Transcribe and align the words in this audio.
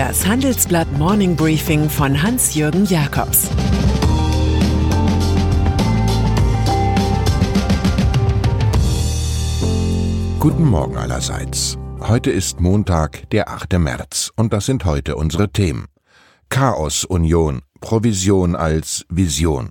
Das 0.00 0.26
Handelsblatt 0.26 0.90
Morning 0.96 1.36
Briefing 1.36 1.90
von 1.90 2.22
Hans-Jürgen 2.22 2.86
Jakobs 2.86 3.50
Guten 10.38 10.64
Morgen 10.64 10.96
allerseits. 10.96 11.76
Heute 12.00 12.30
ist 12.30 12.60
Montag, 12.60 13.28
der 13.28 13.50
8. 13.50 13.74
März, 13.74 14.32
und 14.36 14.54
das 14.54 14.64
sind 14.64 14.86
heute 14.86 15.16
unsere 15.16 15.52
Themen. 15.52 15.84
Chaos-Union, 16.48 17.60
Provision 17.82 18.56
als 18.56 19.04
Vision. 19.10 19.68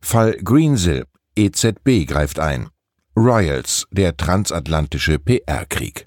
Fall 0.00 0.36
Greensill, 0.44 1.04
EZB 1.36 2.06
greift 2.06 2.38
ein. 2.38 2.68
Royals, 3.16 3.86
der 3.90 4.16
transatlantische 4.16 5.18
PR-Krieg. 5.18 6.06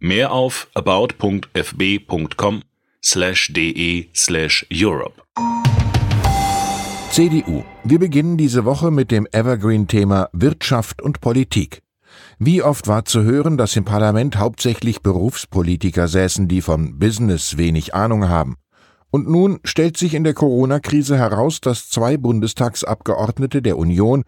Mehr 0.00 0.30
auf 0.30 0.68
about.fb.com 0.74 2.62
slash 3.02 3.52
de 3.52 4.08
slash 4.14 4.64
Europe. 4.72 5.20
CDU. 7.10 7.64
Wir 7.82 7.98
beginnen 7.98 8.36
diese 8.36 8.64
Woche 8.64 8.92
mit 8.92 9.10
dem 9.10 9.26
Evergreen-Thema 9.32 10.28
Wirtschaft 10.32 11.02
und 11.02 11.20
Politik. 11.20 11.82
Wie 12.38 12.62
oft 12.62 12.86
war 12.86 13.06
zu 13.06 13.24
hören, 13.24 13.58
dass 13.58 13.74
im 13.74 13.84
Parlament 13.84 14.38
hauptsächlich 14.38 15.02
Berufspolitiker 15.02 16.06
säßen, 16.06 16.46
die 16.46 16.62
vom 16.62 17.00
Business 17.00 17.56
wenig 17.56 17.92
Ahnung 17.92 18.28
haben. 18.28 18.54
Und 19.10 19.28
nun 19.28 19.58
stellt 19.64 19.96
sich 19.96 20.14
in 20.14 20.22
der 20.22 20.34
Corona-Krise 20.34 21.16
heraus, 21.18 21.60
dass 21.60 21.88
zwei 21.88 22.16
Bundestagsabgeordnete 22.16 23.62
der 23.62 23.76
Union 23.76 24.22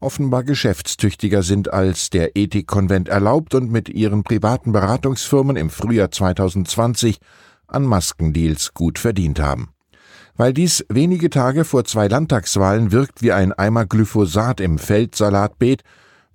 offenbar 0.00 0.44
geschäftstüchtiger 0.44 1.42
sind 1.42 1.72
als 1.72 2.10
der 2.10 2.36
Ethikkonvent 2.36 3.08
erlaubt 3.08 3.54
und 3.54 3.70
mit 3.70 3.88
ihren 3.88 4.22
privaten 4.22 4.72
Beratungsfirmen 4.72 5.56
im 5.56 5.70
Frühjahr 5.70 6.10
2020 6.10 7.18
an 7.66 7.84
Maskendeals 7.84 8.74
gut 8.74 8.98
verdient 8.98 9.40
haben. 9.40 9.70
Weil 10.36 10.52
dies 10.52 10.84
wenige 10.88 11.30
Tage 11.30 11.64
vor 11.64 11.84
zwei 11.84 12.08
Landtagswahlen 12.08 12.92
wirkt 12.92 13.22
wie 13.22 13.32
ein 13.32 13.52
Eimer 13.52 13.86
Glyphosat 13.86 14.60
im 14.60 14.78
Feldsalatbeet, 14.78 15.82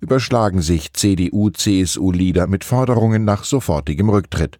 überschlagen 0.00 0.60
sich 0.60 0.92
CDU-CSU-Lieder 0.92 2.48
mit 2.48 2.64
Forderungen 2.64 3.24
nach 3.24 3.44
sofortigem 3.44 4.08
Rücktritt. 4.08 4.58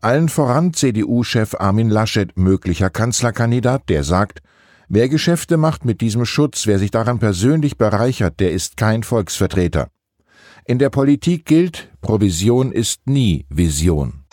Allen 0.00 0.28
voran 0.28 0.74
CDU-Chef 0.74 1.54
Armin 1.54 1.88
Laschet, 1.88 2.36
möglicher 2.36 2.90
Kanzlerkandidat, 2.90 3.88
der 3.88 4.02
sagt, 4.02 4.42
Wer 4.88 5.08
Geschäfte 5.08 5.56
macht 5.56 5.84
mit 5.84 6.00
diesem 6.00 6.26
Schutz, 6.26 6.66
wer 6.66 6.78
sich 6.78 6.90
daran 6.90 7.18
persönlich 7.18 7.78
bereichert, 7.78 8.38
der 8.40 8.52
ist 8.52 8.76
kein 8.76 9.02
Volksvertreter. 9.02 9.88
In 10.66 10.78
der 10.78 10.90
Politik 10.90 11.46
gilt, 11.46 11.90
Provision 12.00 12.72
ist 12.72 13.06
nie 13.06 13.46
Vision. 13.48 14.24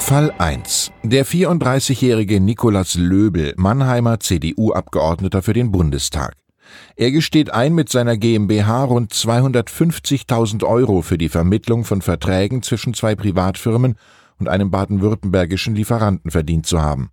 Fall 0.00 0.32
1. 0.36 0.92
Der 1.02 1.24
34-jährige 1.24 2.38
Nikolaus 2.40 2.94
Löbel, 2.94 3.54
Mannheimer 3.56 4.20
CDU-Abgeordneter 4.20 5.40
für 5.40 5.54
den 5.54 5.72
Bundestag. 5.72 6.34
Er 6.96 7.10
gesteht 7.10 7.50
ein, 7.50 7.74
mit 7.74 7.88
seiner 7.88 8.18
GmbH 8.18 8.84
rund 8.84 9.12
250.000 9.12 10.62
Euro 10.64 11.00
für 11.00 11.16
die 11.16 11.30
Vermittlung 11.30 11.84
von 11.84 12.02
Verträgen 12.02 12.62
zwischen 12.62 12.92
zwei 12.92 13.14
Privatfirmen 13.14 13.96
und 14.38 14.48
einem 14.48 14.70
baden-württembergischen 14.70 15.74
Lieferanten 15.74 16.30
verdient 16.30 16.66
zu 16.66 16.82
haben. 16.82 17.10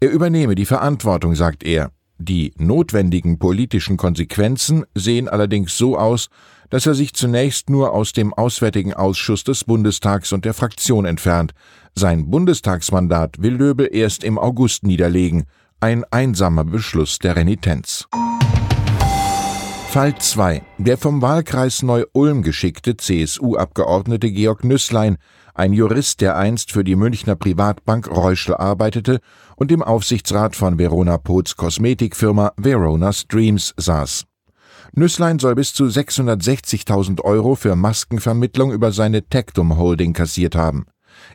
Er 0.00 0.10
übernehme 0.10 0.54
die 0.54 0.66
Verantwortung, 0.66 1.34
sagt 1.34 1.64
er. 1.64 1.90
Die 2.18 2.52
notwendigen 2.58 3.38
politischen 3.38 3.96
Konsequenzen 3.96 4.84
sehen 4.94 5.28
allerdings 5.28 5.76
so 5.76 5.98
aus, 5.98 6.28
dass 6.70 6.86
er 6.86 6.94
sich 6.94 7.14
zunächst 7.14 7.70
nur 7.70 7.92
aus 7.92 8.12
dem 8.12 8.32
Auswärtigen 8.32 8.94
Ausschuss 8.94 9.44
des 9.44 9.64
Bundestags 9.64 10.32
und 10.32 10.44
der 10.44 10.54
Fraktion 10.54 11.04
entfernt. 11.04 11.52
Sein 11.94 12.30
Bundestagsmandat 12.30 13.42
will 13.42 13.54
Löbel 13.54 13.88
erst 13.92 14.24
im 14.24 14.38
August 14.38 14.84
niederlegen. 14.84 15.44
Ein 15.80 16.04
einsamer 16.10 16.64
Beschluss 16.64 17.18
der 17.18 17.36
Renitenz. 17.36 18.08
Fall 19.94 20.18
2. 20.18 20.60
Der 20.78 20.98
vom 20.98 21.22
Wahlkreis 21.22 21.84
Neu-Ulm 21.84 22.42
geschickte 22.42 22.96
CSU-Abgeordnete 22.96 24.32
Georg 24.32 24.64
Nüßlein 24.64 25.18
ein 25.54 25.72
Jurist, 25.72 26.20
der 26.20 26.36
einst 26.36 26.72
für 26.72 26.82
die 26.82 26.96
Münchner 26.96 27.36
Privatbank 27.36 28.10
Reuschel 28.10 28.56
arbeitete 28.56 29.20
und 29.54 29.70
im 29.70 29.84
Aufsichtsrat 29.84 30.56
von 30.56 30.80
Verona 30.80 31.16
Poths 31.16 31.54
Kosmetikfirma 31.54 32.54
Verona 32.56 33.12
Streams 33.12 33.72
saß. 33.76 34.24
Nüsslein 34.94 35.38
soll 35.38 35.54
bis 35.54 35.72
zu 35.72 35.84
660.000 35.84 37.20
Euro 37.20 37.54
für 37.54 37.76
Maskenvermittlung 37.76 38.72
über 38.72 38.90
seine 38.90 39.22
Tectum 39.22 39.78
Holding 39.78 40.12
kassiert 40.12 40.56
haben. 40.56 40.86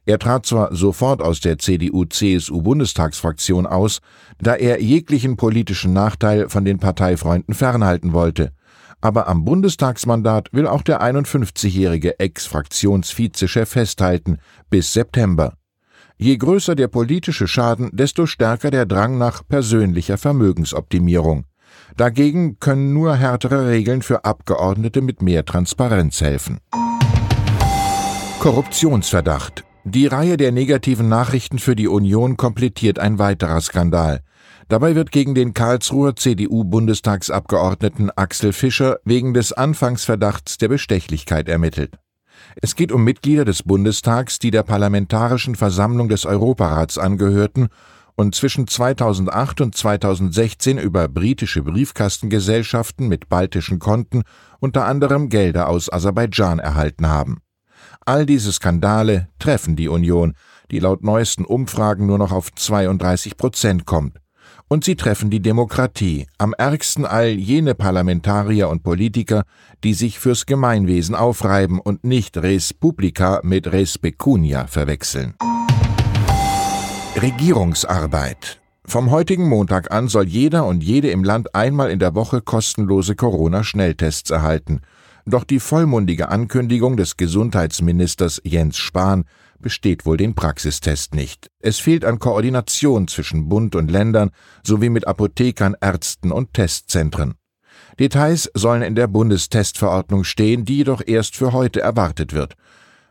Er 0.06 0.20
trat 0.20 0.46
zwar 0.46 0.76
sofort 0.76 1.22
aus 1.22 1.40
der 1.40 1.58
CDU-CSU-Bundestagsfraktion 1.58 3.66
aus, 3.66 4.00
da 4.40 4.56
er 4.56 4.82
jeglichen 4.82 5.38
politischen 5.38 5.94
Nachteil 5.94 6.50
von 6.50 6.66
den 6.66 6.80
Parteifreunden 6.80 7.54
fernhalten 7.54 8.14
wollte 8.14 8.52
aber 9.02 9.28
am 9.28 9.46
Bundestagsmandat 9.46 10.50
will 10.52 10.68
auch 10.68 10.82
der 10.82 11.02
51-jährige 11.02 12.20
Ex-Fraktionsvizechef 12.20 13.70
festhalten, 13.70 14.40
bis 14.70 14.94
September. 14.94 15.54
Je 16.18 16.36
größer 16.36 16.76
der 16.76 16.90
politische 16.90 17.48
Schaden, 17.48 17.90
desto 17.94 18.26
stärker 18.26 18.72
der 18.72 18.86
Drang 18.86 19.18
nach 19.18 19.42
persönlicher 19.48 20.18
Vermögensoptimierung. 20.18 21.46
Dagegen 21.96 22.60
können 22.60 22.94
nur 22.94 23.16
härtere 23.16 23.70
Regeln 23.70 24.02
für 24.02 24.26
Abgeordnete 24.26 25.02
mit 25.02 25.22
mehr 25.22 25.46
Transparenz 25.46 26.20
helfen. 26.20 26.60
Korruptionsverdacht. 28.40 29.64
Die 29.86 30.08
Reihe 30.08 30.36
der 30.36 30.52
negativen 30.52 31.08
Nachrichten 31.08 31.58
für 31.58 31.76
die 31.76 31.88
Union 31.88 32.36
komplettiert 32.36 33.00
ein 33.00 33.18
weiterer 33.18 33.62
Skandal. 33.62 34.22
Dabei 34.68 34.94
wird 34.94 35.12
gegen 35.12 35.36
den 35.36 35.54
Karlsruher 35.54 36.16
CDU-Bundestagsabgeordneten 36.16 38.12
Axel 38.16 38.52
Fischer 38.52 39.00
wegen 39.06 39.34
des 39.34 39.54
Anfangsverdachts 39.54 40.58
der 40.58 40.68
Bestechlichkeit 40.68 41.48
ermittelt. 41.48 41.98
Es 42.62 42.76
geht 42.76 42.92
um 42.92 43.04
Mitglieder 43.04 43.46
des 43.46 43.64
Bundestags, 43.64 44.38
die 44.38 44.52
der 44.52 44.64
Parlamentarischen 44.64 45.56
Versammlung 45.56 46.10
des 46.10 46.26
Europarats 46.26 46.98
angehörten 46.98 47.70
und 48.16 48.36
zwischen 48.36 48.68
2008 48.68 49.62
und 49.62 49.76
2016 49.76 50.78
über 50.78 51.08
britische 51.08 51.64
Briefkastengesellschaften 51.64 53.08
mit 53.08 53.30
baltischen 53.30 53.80
Konten 53.80 54.24
unter 54.60 54.86
anderem 54.86 55.30
Gelder 55.30 55.70
aus 55.70 55.92
Aserbaidschan 55.92 56.60
erhalten 56.60 57.08
haben. 57.08 57.40
All 58.06 58.26
diese 58.26 58.52
Skandale 58.52 59.28
treffen 59.40 59.76
die 59.76 59.88
Union, 59.88 60.34
die 60.72 60.80
laut 60.80 61.04
neuesten 61.04 61.46
Umfragen 61.46 62.06
nur 62.06 62.18
noch 62.18 62.32
auf 62.32 62.52
32 62.54 63.38
Prozent 63.38 63.86
kommt. 63.86 64.18
Und 64.68 64.84
sie 64.84 64.96
treffen 64.96 65.30
die 65.30 65.42
Demokratie, 65.42 66.28
am 66.38 66.54
ärgsten 66.54 67.06
all 67.06 67.30
jene 67.30 67.74
Parlamentarier 67.76 68.70
und 68.70 68.84
Politiker, 68.84 69.44
die 69.84 69.94
sich 69.94 70.20
fürs 70.20 70.46
Gemeinwesen 70.46 71.16
aufreiben 71.16 71.80
und 71.80 72.04
nicht 72.04 72.38
res 72.38 72.74
publica 72.74 73.42
mit 73.44 73.72
res 73.72 73.98
pecunia 73.98 74.68
verwechseln. 74.68 75.34
Regierungsarbeit. 77.20 78.60
Vom 78.86 79.12
heutigen 79.12 79.48
Montag 79.50 79.92
an 79.92 80.08
soll 80.08 80.28
jeder 80.28 80.66
und 80.66 80.84
jede 80.84 81.10
im 81.10 81.24
Land 81.24 81.54
einmal 81.54 81.92
in 81.92 82.00
der 82.00 82.16
Woche 82.16 82.42
kostenlose 82.42 83.16
Corona-Schnelltests 83.16 84.32
erhalten. 84.32 84.82
Doch 85.30 85.44
die 85.44 85.60
vollmundige 85.60 86.30
Ankündigung 86.30 86.98
des 86.98 87.16
Gesundheitsministers 87.16 88.42
Jens 88.44 88.78
Spahn 88.78 89.26
besteht 89.60 90.08
wohl 90.08 90.18
den 90.18 90.34
Praxistest 90.34 91.14
nicht. 91.14 91.52
Es 91.60 91.78
fehlt 91.78 92.04
an 92.04 92.18
Koordination 92.18 93.08
zwischen 93.08 93.48
Bund 93.48 93.76
und 93.76 93.92
Ländern 93.92 94.32
sowie 94.64 94.90
mit 94.90 95.08
Apothekern, 95.08 95.76
Ärzten 95.80 96.32
und 96.32 96.56
Testzentren. 96.56 97.36
Details 98.00 98.50
sollen 98.56 98.82
in 98.82 98.96
der 98.96 99.06
Bundestestverordnung 99.06 100.24
stehen, 100.24 100.66
die 100.66 100.78
jedoch 100.78 101.04
erst 101.06 101.36
für 101.36 101.54
heute 101.54 101.80
erwartet 101.80 102.34
wird. 102.34 102.56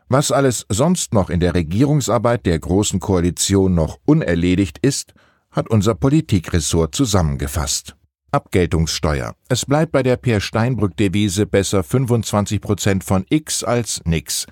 Was 0.09 0.33
alles 0.33 0.65
sonst 0.67 1.13
noch 1.13 1.29
in 1.29 1.39
der 1.39 1.55
Regierungsarbeit 1.55 2.45
der 2.45 2.59
Großen 2.59 2.99
Koalition 2.99 3.75
noch 3.75 3.97
unerledigt 4.05 4.77
ist, 4.79 5.13
hat 5.51 5.69
unser 5.69 5.95
Politikressort 5.95 6.93
zusammengefasst. 6.93 7.95
Abgeltungssteuer. 8.31 9.33
Es 9.47 9.65
bleibt 9.65 9.91
bei 9.91 10.03
der 10.03 10.17
Per 10.17 10.39
Steinbrück-Devise 10.39 11.45
besser 11.45 11.83
25 11.83 12.61
Prozent 12.61 13.03
von 13.03 13.25
X 13.29 13.63
als 13.63 14.01
nix. 14.05 14.45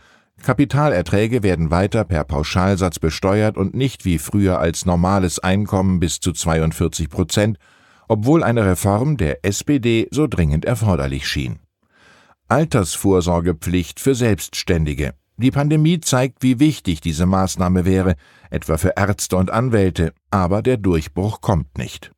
Kapitalerträge 0.43 1.43
werden 1.43 1.71
weiter 1.71 2.03
per 2.03 2.23
Pauschalsatz 2.23 2.99
besteuert 2.99 3.57
und 3.57 3.73
nicht 3.73 4.05
wie 4.05 4.17
früher 4.17 4.59
als 4.59 4.85
normales 4.85 5.39
Einkommen 5.39 5.99
bis 5.99 6.19
zu 6.19 6.31
42 6.31 7.09
Prozent, 7.09 7.57
obwohl 8.07 8.43
eine 8.43 8.65
Reform 8.65 9.17
der 9.17 9.43
SPD 9.43 10.07
so 10.11 10.27
dringend 10.27 10.65
erforderlich 10.65 11.27
schien. 11.27 11.59
Altersvorsorgepflicht 12.47 13.99
für 13.99 14.15
Selbstständige. 14.15 15.13
Die 15.37 15.51
Pandemie 15.51 15.99
zeigt, 15.99 16.41
wie 16.41 16.59
wichtig 16.59 17.01
diese 17.01 17.25
Maßnahme 17.25 17.85
wäre, 17.85 18.15
etwa 18.49 18.77
für 18.77 18.93
Ärzte 18.95 19.37
und 19.37 19.51
Anwälte, 19.51 20.13
aber 20.31 20.61
der 20.61 20.77
Durchbruch 20.77 21.41
kommt 21.41 21.77
nicht. 21.77 22.11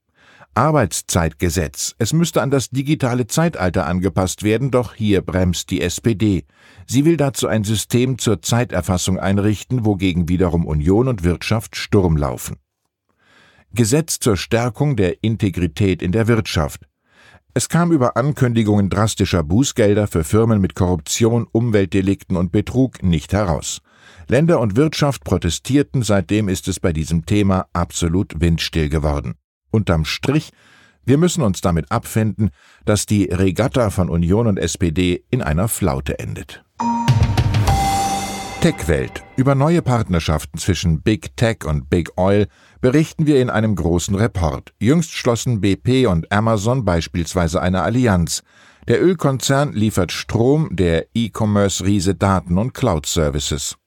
Arbeitszeitgesetz. 0.55 1.95
Es 1.97 2.13
müsste 2.13 2.41
an 2.41 2.51
das 2.51 2.69
digitale 2.69 3.27
Zeitalter 3.27 3.85
angepasst 3.85 4.43
werden, 4.43 4.71
doch 4.71 4.93
hier 4.93 5.21
bremst 5.21 5.69
die 5.69 5.81
SPD. 5.81 6.45
Sie 6.85 7.05
will 7.05 7.17
dazu 7.17 7.47
ein 7.47 7.63
System 7.63 8.17
zur 8.17 8.41
Zeiterfassung 8.41 9.19
einrichten, 9.19 9.85
wogegen 9.85 10.27
wiederum 10.27 10.65
Union 10.65 11.07
und 11.07 11.23
Wirtschaft 11.23 11.75
Sturm 11.75 12.17
laufen. 12.17 12.57
Gesetz 13.73 14.19
zur 14.19 14.35
Stärkung 14.35 14.95
der 14.95 15.23
Integrität 15.23 16.01
in 16.01 16.11
der 16.11 16.27
Wirtschaft. 16.27 16.89
Es 17.53 17.69
kam 17.69 17.91
über 17.91 18.15
Ankündigungen 18.15 18.89
drastischer 18.89 19.43
Bußgelder 19.43 20.07
für 20.07 20.23
Firmen 20.23 20.61
mit 20.61 20.75
Korruption, 20.75 21.47
Umweltdelikten 21.51 22.37
und 22.37 22.51
Betrug 22.51 23.03
nicht 23.03 23.33
heraus. 23.33 23.81
Länder 24.27 24.59
und 24.59 24.75
Wirtschaft 24.75 25.23
protestierten, 25.23 26.03
seitdem 26.03 26.49
ist 26.49 26.67
es 26.67 26.79
bei 26.79 26.93
diesem 26.93 27.25
Thema 27.25 27.67
absolut 27.73 28.39
windstill 28.39 28.89
geworden. 28.89 29.35
Unterm 29.71 30.05
Strich, 30.05 30.51
wir 31.05 31.17
müssen 31.17 31.41
uns 31.41 31.61
damit 31.61 31.91
abfinden, 31.91 32.51
dass 32.85 33.05
die 33.05 33.25
Regatta 33.25 33.89
von 33.89 34.09
Union 34.09 34.47
und 34.47 34.57
SPD 34.57 35.23
in 35.31 35.41
einer 35.41 35.67
Flaute 35.67 36.19
endet. 36.19 36.63
Tech-Welt. 38.61 39.23
Über 39.37 39.55
neue 39.55 39.81
Partnerschaften 39.81 40.59
zwischen 40.59 41.01
Big 41.01 41.35
Tech 41.37 41.65
und 41.65 41.89
Big 41.89 42.11
Oil 42.17 42.47
berichten 42.81 43.25
wir 43.25 43.41
in 43.41 43.49
einem 43.49 43.73
großen 43.73 44.15
Report. 44.15 44.73
Jüngst 44.79 45.13
schlossen 45.13 45.61
BP 45.61 46.07
und 46.07 46.29
Amazon 46.31 46.83
beispielsweise 46.83 47.61
eine 47.61 47.83
Allianz. 47.83 48.43
Der 48.89 49.01
Ölkonzern 49.01 49.71
liefert 49.71 50.11
Strom, 50.11 50.75
der 50.75 51.07
E-Commerce-Riese 51.13 52.15
Daten 52.15 52.57
und 52.57 52.73
Cloud-Services. 52.73 53.78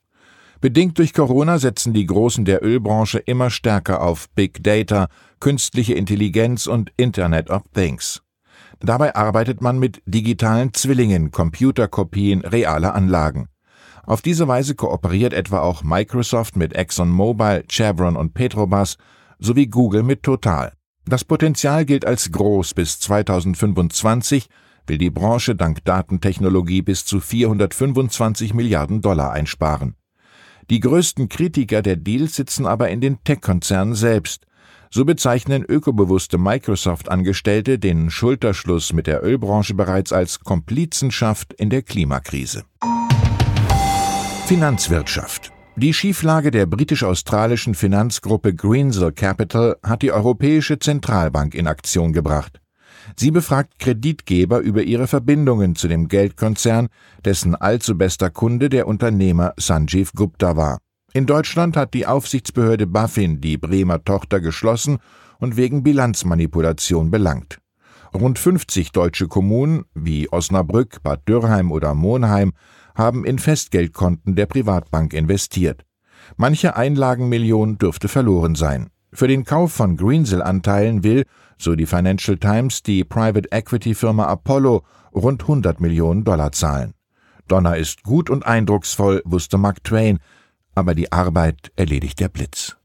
Bedingt 0.63 0.97
durch 0.97 1.11
Corona 1.11 1.59
setzen 1.59 1.91
die 1.91 2.05
Großen 2.05 2.45
der 2.45 2.63
Ölbranche 2.63 3.19
immer 3.19 3.49
stärker 3.49 4.01
auf 4.01 4.29
Big 4.29 4.63
Data, 4.63 5.09
künstliche 5.41 5.93
Intelligenz 5.93 6.67
und 6.67 6.93
Internet 6.95 7.49
of 7.49 7.63
Things. 7.73 8.21
Dabei 8.79 9.13
arbeitet 9.13 9.59
man 9.59 9.77
mit 9.77 10.01
digitalen 10.05 10.73
Zwillingen, 10.73 11.31
Computerkopien 11.31 12.45
realer 12.45 12.95
Anlagen. 12.95 13.49
Auf 14.05 14.21
diese 14.21 14.47
Weise 14.47 14.73
kooperiert 14.73 15.33
etwa 15.33 15.59
auch 15.59 15.83
Microsoft 15.83 16.55
mit 16.55 16.73
ExxonMobil, 16.73 17.65
Chevron 17.67 18.15
und 18.15 18.33
Petrobras 18.33 18.95
sowie 19.39 19.67
Google 19.67 20.03
mit 20.03 20.23
Total. 20.23 20.71
Das 21.05 21.25
Potenzial 21.25 21.83
gilt 21.83 22.05
als 22.05 22.31
groß. 22.31 22.73
Bis 22.73 23.01
2025 23.01 24.47
will 24.87 24.97
die 24.97 25.09
Branche 25.09 25.57
dank 25.57 25.83
Datentechnologie 25.83 26.83
bis 26.83 27.03
zu 27.03 27.19
425 27.19 28.53
Milliarden 28.53 29.01
Dollar 29.01 29.33
einsparen. 29.33 29.97
Die 30.69 30.79
größten 30.79 31.29
Kritiker 31.29 31.81
der 31.81 31.95
Deals 31.95 32.35
sitzen 32.35 32.65
aber 32.65 32.89
in 32.89 33.01
den 33.01 33.23
Tech-Konzernen 33.23 33.95
selbst. 33.95 34.45
So 34.89 35.05
bezeichnen 35.05 35.63
ökobewusste 35.63 36.37
Microsoft-Angestellte 36.37 37.79
den 37.79 38.11
Schulterschluss 38.11 38.93
mit 38.93 39.07
der 39.07 39.23
Ölbranche 39.23 39.73
bereits 39.73 40.13
als 40.13 40.39
Komplizenschaft 40.39 41.53
in 41.53 41.69
der 41.69 41.81
Klimakrise. 41.81 42.63
Finanzwirtschaft 44.45 45.53
die 45.75 45.91
Schieflage 45.91 46.51
der 46.51 46.67
britisch-australischen 46.67 47.73
Finanzgruppe 47.73 48.53
Greensill 48.53 49.11
Capital 49.11 49.75
hat 49.81 50.03
die 50.03 50.11
Europäische 50.11 50.77
Zentralbank 50.77 51.55
in 51.55 51.65
Aktion 51.65 52.13
gebracht. 52.13 52.59
Sie 53.17 53.31
befragt 53.31 53.79
Kreditgeber 53.79 54.59
über 54.59 54.83
ihre 54.83 55.07
Verbindungen 55.07 55.75
zu 55.75 55.87
dem 55.87 56.07
Geldkonzern, 56.07 56.87
dessen 57.25 57.55
allzu 57.55 57.97
bester 57.97 58.29
Kunde 58.29 58.69
der 58.69 58.87
Unternehmer 58.87 59.53
Sanjeev 59.57 60.11
Gupta 60.15 60.55
war. 60.55 60.79
In 61.13 61.25
Deutschland 61.25 61.77
hat 61.77 61.93
die 61.93 62.07
Aufsichtsbehörde 62.07 62.87
BaFin 62.87 63.39
die 63.39 63.57
Bremer 63.57 64.03
Tochter 64.03 64.39
geschlossen 64.39 64.97
und 65.39 65.57
wegen 65.57 65.83
Bilanzmanipulation 65.83 67.11
belangt. 67.11 67.59
Rund 68.13 68.39
50 68.39 68.91
deutsche 68.91 69.27
Kommunen 69.27 69.85
wie 69.93 70.29
Osnabrück, 70.31 71.01
Bad 71.03 71.27
Dürrheim 71.27 71.71
oder 71.71 71.93
Monheim 71.93 72.53
haben 72.95 73.25
in 73.25 73.39
Festgeldkonten 73.39 74.35
der 74.35 74.45
Privatbank 74.45 75.13
investiert. 75.13 75.83
Manche 76.37 76.75
Einlagenmillion 76.75 77.77
dürfte 77.77 78.07
verloren 78.07 78.55
sein. 78.55 78.89
Für 79.15 79.27
den 79.27 79.43
Kauf 79.43 79.71
von 79.71 79.95
Greensill-Anteilen 79.95 81.03
will, 81.03 81.25
so 81.59 81.75
die 81.75 81.85
Financial 81.85 82.35
Times, 82.37 82.81
die 82.81 83.03
Private 83.03 83.51
Equity 83.51 83.93
Firma 83.93 84.25
Apollo 84.25 84.83
rund 85.13 85.43
100 85.43 85.79
Millionen 85.79 86.23
Dollar 86.23 86.51
zahlen. 86.51 86.93
Donner 87.47 87.77
ist 87.77 88.01
gut 88.01 88.31
und 88.31 88.45
eindrucksvoll, 88.45 89.21
wusste 89.25 89.59
Mark 89.59 89.83
Twain, 89.83 90.19
aber 90.73 90.95
die 90.95 91.11
Arbeit 91.11 91.71
erledigt 91.75 92.19
der 92.19 92.29
Blitz. 92.29 92.75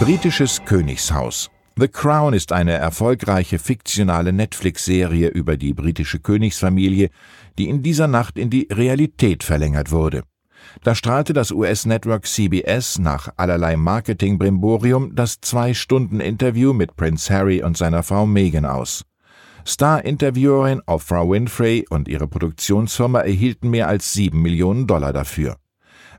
Britisches 0.00 0.64
Königshaus. 0.64 1.50
The 1.76 1.88
Crown 1.88 2.32
ist 2.32 2.52
eine 2.52 2.72
erfolgreiche 2.72 3.58
fiktionale 3.58 4.32
Netflix-Serie 4.32 5.28
über 5.28 5.56
die 5.56 5.74
britische 5.74 6.20
Königsfamilie, 6.20 7.10
die 7.58 7.68
in 7.68 7.82
dieser 7.82 8.06
Nacht 8.06 8.38
in 8.38 8.48
die 8.48 8.68
Realität 8.72 9.44
verlängert 9.44 9.90
wurde. 9.90 10.22
Da 10.82 10.94
strahlte 10.94 11.32
das 11.32 11.50
US-Network 11.50 12.26
CBS 12.26 12.98
nach 12.98 13.28
allerlei 13.36 13.76
Marketing-Brimborium 13.76 15.14
das 15.14 15.40
Zwei-Stunden-Interview 15.40 16.72
mit 16.72 16.96
Prince 16.96 17.32
Harry 17.32 17.62
und 17.62 17.76
seiner 17.76 18.02
Frau 18.02 18.26
Meghan 18.26 18.66
aus. 18.66 19.04
Star-Interviewerin 19.66 20.82
Oprah 20.86 21.26
Winfrey 21.28 21.86
und 21.88 22.08
ihre 22.08 22.28
Produktionsfirma 22.28 23.20
erhielten 23.20 23.70
mehr 23.70 23.88
als 23.88 24.12
sieben 24.12 24.42
Millionen 24.42 24.86
Dollar 24.86 25.12
dafür. 25.12 25.56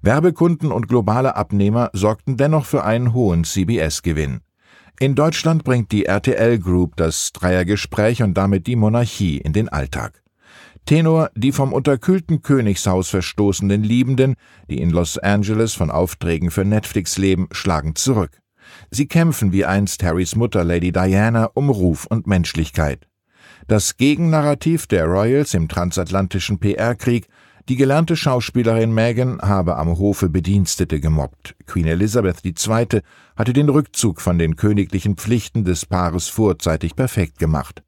Werbekunden 0.02 0.72
und 0.72 0.88
globale 0.88 1.36
Abnehmer 1.36 1.90
sorgten 1.94 2.38
dennoch 2.38 2.66
für 2.66 2.84
einen 2.84 3.13
hohen 3.13 3.44
CBS-Gewinn. 3.44 4.42
In 5.00 5.13
Deutschland 5.13 5.63
bringt 5.63 5.92
die 5.92 6.06
RTL 6.06 6.58
Group 6.58 6.96
das 6.96 7.34
Dreiergespräch 7.34 8.24
und 8.24 8.34
damit 8.36 8.66
die 8.66 8.75
Monarchie 8.75 9.38
in 9.38 9.51
den 9.51 9.69
Alltag. 9.69 10.25
Tenor 10.86 11.32
die 11.36 11.52
vom 11.52 11.74
unterkühlten 11.74 12.42
Königshaus 12.42 13.10
verstoßenen 13.10 13.84
Liebenden, 13.84 14.36
die 14.70 14.80
in 14.80 14.92
Los 14.92 15.18
Angeles 15.18 15.74
von 15.74 15.89
Aufträgen 15.89 16.51
für 16.51 16.63
Netflix 16.63 17.18
leben, 17.18 17.48
schlagen 17.51 17.96
zurück. 17.96 18.39
Sie 18.92 19.08
kämpfen 19.08 19.51
wie 19.51 19.65
einst 19.65 20.04
Harrys 20.04 20.36
Mutter 20.36 20.63
Lady 20.63 20.92
Diana 20.92 21.50
um 21.54 21.70
Ruf 21.70 22.06
und 22.06 22.27
Menschlichkeit. 22.27 23.08
Das 23.68 23.98
Gegennarrativ 23.98 24.86
der 24.88 25.06
Royals 25.06 25.54
im 25.54 25.68
transatlantischen 25.68 26.60
PR-Krieg 26.60 27.27
die 27.68 27.77
gelernte 27.77 28.15
Schauspielerin 28.15 28.94
Meghan 28.94 29.42
habe 29.42 29.77
am 29.77 29.98
Hofe 29.98 30.30
Bedienstete 30.30 31.00
gemobbt. 31.00 31.56
Queen 31.65 31.88
Elizabeth 31.88 32.46
II. 32.46 33.01
hatte 33.36 33.54
den 33.54 33.70
Rückzug 33.70 34.22
von 34.22 34.38
den 34.38 34.56
königlichen 34.56 35.15
Pflichten 35.15 35.65
des 35.65 35.88
Paares 35.88 36.27
vorzeitig 36.27 36.96
perfekt 36.96 37.39
gemacht. 37.39 37.85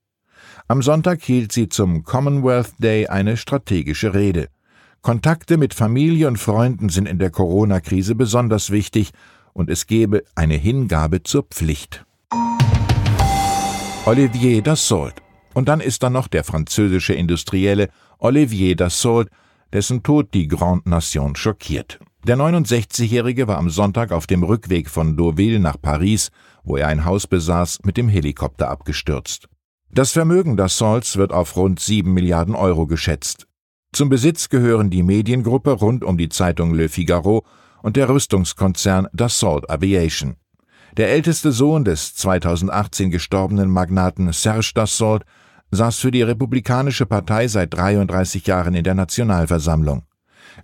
Am 0.68 0.82
Sonntag 0.82 1.22
hielt 1.24 1.52
sie 1.52 1.70
zum 1.70 2.04
Commonwealth 2.04 2.74
Day 2.80 3.08
eine 3.08 3.38
strategische 3.38 4.14
Rede. 4.14 4.50
Kontakte 5.02 5.58
mit 5.58 5.74
Familie 5.74 6.28
und 6.28 6.38
Freunden 6.38 6.90
sind 6.90 7.08
in 7.08 7.20
der 7.20 7.30
Corona-Krise 7.30 8.16
besonders 8.16 8.72
wichtig 8.72 9.12
und 9.54 9.70
es 9.70 9.88
gebe 9.88 10.24
eine 10.36 10.56
Hingabe 10.56 11.24
zur 11.24 11.44
Pflicht. 11.44 12.06
Olivier 14.06 14.62
Dassault. 14.62 15.16
Und 15.54 15.68
dann 15.68 15.80
ist 15.80 16.04
da 16.04 16.10
noch 16.10 16.28
der 16.28 16.44
französische 16.44 17.14
Industrielle 17.14 17.90
Olivier 18.20 18.76
Dassault, 18.76 19.30
dessen 19.74 20.04
Tod 20.04 20.34
die 20.34 20.48
Grande 20.48 20.90
Nation 20.90 21.36
schockiert. 21.36 22.00
Der 22.26 22.38
69-Jährige 22.38 23.48
war 23.48 23.58
am 23.58 23.70
Sonntag 23.70 24.12
auf 24.12 24.28
dem 24.28 24.44
Rückweg 24.44 24.90
von 24.90 25.16
Deauville 25.16 25.60
nach 25.60 25.82
Paris, 25.82 26.30
wo 26.64 26.78
er 26.78 26.88
ein 26.88 27.06
Haus 27.06 27.28
besaß, 27.28 27.80
mit 27.84 27.98
dem 27.98 28.10
Helikopter 28.10 28.70
abgestürzt. 28.70 29.48
Das 29.92 30.12
Vermögen 30.12 30.58
Dassaults 30.58 31.18
wird 31.18 31.32
auf 31.32 31.56
rund 31.56 31.80
7 31.80 32.14
Milliarden 32.14 32.56
Euro 32.56 32.86
geschätzt. 32.88 33.48
Zum 33.94 34.10
Besitz 34.10 34.50
gehören 34.50 34.90
die 34.90 35.02
Mediengruppe 35.02 35.72
rund 35.72 36.04
um 36.04 36.18
die 36.18 36.30
Zeitung 36.30 36.74
Le 36.74 36.90
Figaro 36.90 37.46
und 37.82 37.96
der 37.96 38.10
Rüstungskonzern 38.10 39.08
Dassault 39.14 39.70
Aviation. 39.70 40.36
Der 40.98 41.10
älteste 41.10 41.52
Sohn 41.52 41.84
des 41.84 42.16
2018 42.16 43.12
gestorbenen 43.12 43.70
Magnaten 43.70 44.32
Serge 44.34 44.72
Dassault 44.76 45.24
saß 45.72 45.98
für 45.98 46.12
die 46.12 46.22
Republikanische 46.22 47.06
Partei 47.06 47.48
seit 47.48 47.74
33 47.74 48.46
Jahren 48.46 48.74
in 48.74 48.84
der 48.84 48.94
Nationalversammlung. 48.94 50.04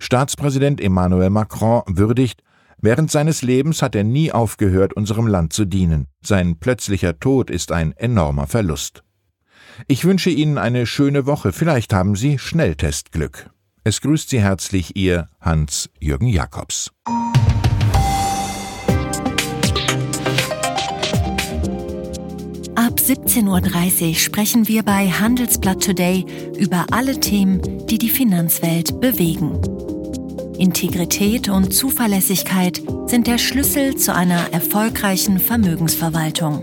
Staatspräsident 0.00 0.80
Emmanuel 0.80 1.30
Macron 1.30 1.82
würdigt, 1.88 2.42
während 2.78 3.10
seines 3.10 3.42
Lebens 3.42 3.82
hat 3.82 3.94
er 3.94 4.04
nie 4.04 4.32
aufgehört, 4.32 4.92
unserem 4.94 5.26
Land 5.26 5.52
zu 5.52 5.64
dienen. 5.64 6.08
Sein 6.22 6.58
plötzlicher 6.58 7.18
Tod 7.18 7.50
ist 7.50 7.72
ein 7.72 7.92
enormer 7.96 8.46
Verlust. 8.46 9.02
Ich 9.86 10.04
wünsche 10.04 10.30
Ihnen 10.30 10.58
eine 10.58 10.86
schöne 10.86 11.26
Woche, 11.26 11.52
vielleicht 11.52 11.92
haben 11.92 12.16
Sie 12.16 12.38
Schnelltestglück. 12.38 13.50
Es 13.84 14.00
grüßt 14.00 14.30
Sie 14.30 14.40
herzlich 14.40 14.96
Ihr 14.96 15.28
Hans-Jürgen 15.40 16.28
Jakobs. 16.28 16.90
Ab 22.76 22.98
17.30 22.98 24.08
Uhr 24.08 24.14
sprechen 24.14 24.68
wir 24.68 24.82
bei 24.82 25.08
Handelsblatt 25.08 25.82
Today 25.82 26.24
über 26.58 26.86
alle 26.90 27.20
Themen, 27.20 27.86
die 27.86 27.98
die 27.98 28.08
Finanzwelt 28.08 29.00
bewegen. 29.00 29.60
Integrität 30.58 31.48
und 31.48 31.72
Zuverlässigkeit 31.72 32.82
sind 33.06 33.26
der 33.26 33.38
Schlüssel 33.38 33.96
zu 33.96 34.14
einer 34.14 34.52
erfolgreichen 34.52 35.38
Vermögensverwaltung. 35.38 36.62